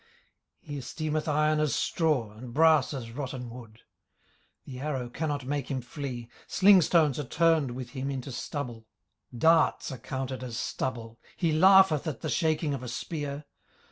[0.63, 3.81] 18:041:027 He esteemeth iron as straw, and brass as rotten wood.
[4.65, 8.87] 18:041:028 The arrow cannot make him flee: slingstones are turned with him into stubble.
[9.31, 13.45] 18:041:029 Darts are counted as stubble: he laugheth at the shaking of a spear.